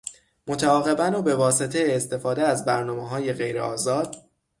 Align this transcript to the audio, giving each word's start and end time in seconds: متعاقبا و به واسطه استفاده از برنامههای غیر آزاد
متعاقبا 0.47 1.19
و 1.19 1.21
به 1.21 1.35
واسطه 1.35 1.87
استفاده 1.91 2.41
از 2.41 2.65
برنامههای 2.65 3.33
غیر 3.33 3.59
آزاد 3.59 4.15